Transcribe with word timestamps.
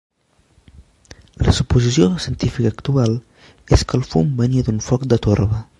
La 1.47 1.53
suposició 1.57 2.09
científica 2.25 2.73
actual 2.75 3.15
és 3.79 3.87
que 3.91 4.01
el 4.01 4.09
fum 4.15 4.37
venia 4.45 4.71
d'un 4.71 4.85
foc 4.91 5.09
de 5.15 5.25
torba. 5.29 5.67